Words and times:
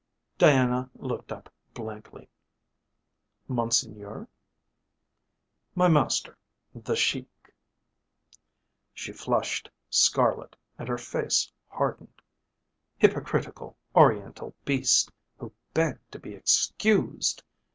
Diana 0.39 0.89
looked 0.95 1.31
up 1.31 1.53
blankly. 1.75 2.27
"Monseigneur?" 3.47 4.27
"My 5.75 5.89
master. 5.89 6.39
The 6.73 6.95
Sheik." 6.95 7.53
She 8.95 9.13
flushed 9.13 9.69
scarlet 9.91 10.55
and 10.79 10.89
her 10.89 10.97
face 10.97 11.51
hardened. 11.67 12.19
Hypocritical, 12.97 13.77
Oriental 13.95 14.55
beast 14.65 15.11
who 15.37 15.53
"begged 15.75 16.11
to 16.13 16.17
be 16.17 16.33
excused"! 16.33 17.43